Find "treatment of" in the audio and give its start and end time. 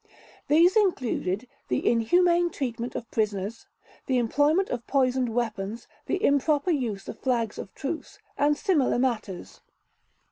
2.49-3.11